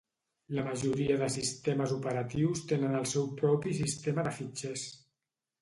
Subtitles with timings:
[0.59, 4.89] La majoria de sistemes operatius tenen el seu propi sistema de fitxers.